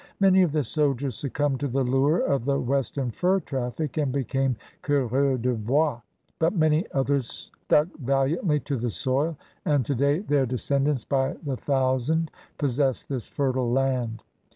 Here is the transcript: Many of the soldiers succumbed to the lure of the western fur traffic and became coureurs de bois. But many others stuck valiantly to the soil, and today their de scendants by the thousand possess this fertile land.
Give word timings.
Many 0.19 0.41
of 0.41 0.51
the 0.51 0.63
soldiers 0.63 1.13
succumbed 1.13 1.59
to 1.59 1.67
the 1.67 1.83
lure 1.83 2.17
of 2.17 2.45
the 2.45 2.59
western 2.59 3.11
fur 3.11 3.39
traffic 3.39 3.97
and 3.97 4.11
became 4.11 4.55
coureurs 4.81 5.39
de 5.41 5.53
bois. 5.53 6.01
But 6.39 6.53
many 6.55 6.87
others 6.91 7.29
stuck 7.67 7.87
valiantly 7.99 8.61
to 8.61 8.77
the 8.77 8.89
soil, 8.89 9.37
and 9.63 9.85
today 9.85 10.21
their 10.21 10.47
de 10.47 10.55
scendants 10.57 11.07
by 11.07 11.33
the 11.45 11.55
thousand 11.55 12.31
possess 12.57 13.05
this 13.05 13.27
fertile 13.27 13.71
land. 13.71 14.23